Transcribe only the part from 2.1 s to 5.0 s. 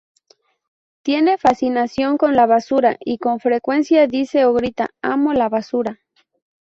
con la basura, y con frecuencia dice o grita